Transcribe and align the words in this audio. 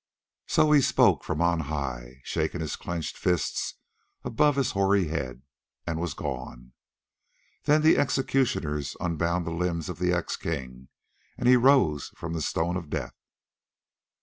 So 0.47 0.71
he 0.71 0.81
spoke 0.81 1.23
from 1.23 1.41
on 1.43 1.59
high, 1.59 2.21
shaking 2.23 2.59
his 2.59 2.75
clenched 2.75 3.15
fists 3.15 3.75
above 4.23 4.55
his 4.55 4.71
hoary 4.71 5.09
head, 5.09 5.43
and 5.85 5.99
was 6.01 6.15
gone. 6.15 6.71
Then 7.65 7.83
the 7.83 7.99
executioners 7.99 8.97
unbound 8.99 9.45
the 9.45 9.51
limbs 9.51 9.89
of 9.89 9.99
the 9.99 10.11
ex 10.11 10.37
king, 10.37 10.87
and 11.37 11.47
he 11.47 11.55
rose 11.55 12.09
from 12.15 12.33
the 12.33 12.41
stone 12.41 12.77
of 12.77 12.89
death. 12.89 13.13